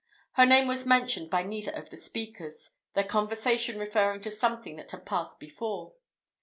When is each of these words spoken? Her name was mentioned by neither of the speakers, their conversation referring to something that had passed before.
Her 0.31 0.47
name 0.47 0.67
was 0.67 0.83
mentioned 0.87 1.29
by 1.29 1.43
neither 1.43 1.69
of 1.71 1.91
the 1.91 1.95
speakers, 1.95 2.71
their 2.95 3.03
conversation 3.03 3.77
referring 3.77 4.21
to 4.21 4.31
something 4.31 4.75
that 4.77 4.89
had 4.89 5.05
passed 5.05 5.39
before. 5.39 5.93